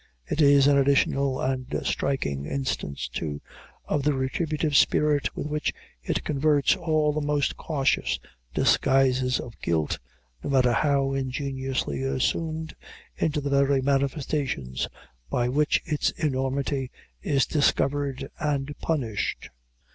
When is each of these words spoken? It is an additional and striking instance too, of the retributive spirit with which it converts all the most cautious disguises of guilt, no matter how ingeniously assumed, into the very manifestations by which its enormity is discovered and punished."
It 0.25 0.41
is 0.41 0.65
an 0.65 0.79
additional 0.79 1.39
and 1.39 1.79
striking 1.85 2.47
instance 2.47 3.07
too, 3.07 3.39
of 3.85 4.01
the 4.01 4.15
retributive 4.15 4.75
spirit 4.75 5.35
with 5.35 5.45
which 5.45 5.75
it 6.01 6.23
converts 6.23 6.75
all 6.75 7.13
the 7.13 7.21
most 7.21 7.55
cautious 7.55 8.19
disguises 8.51 9.39
of 9.39 9.61
guilt, 9.61 9.99
no 10.43 10.49
matter 10.49 10.71
how 10.73 11.13
ingeniously 11.13 12.01
assumed, 12.01 12.75
into 13.15 13.41
the 13.41 13.51
very 13.51 13.79
manifestations 13.83 14.87
by 15.29 15.47
which 15.47 15.83
its 15.85 16.09
enormity 16.17 16.89
is 17.21 17.45
discovered 17.45 18.27
and 18.39 18.73
punished." 18.79 19.51